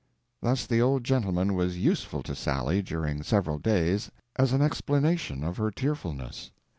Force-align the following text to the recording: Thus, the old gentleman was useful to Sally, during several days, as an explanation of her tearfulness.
Thus, 0.41 0.65
the 0.65 0.81
old 0.81 1.03
gentleman 1.03 1.53
was 1.53 1.77
useful 1.77 2.23
to 2.23 2.33
Sally, 2.33 2.81
during 2.81 3.21
several 3.21 3.59
days, 3.59 4.09
as 4.35 4.51
an 4.51 4.63
explanation 4.63 5.43
of 5.43 5.57
her 5.57 5.69
tearfulness. 5.69 6.49